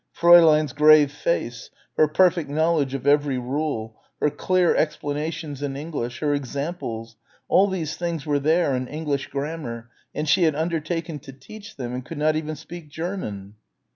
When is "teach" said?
11.33-11.75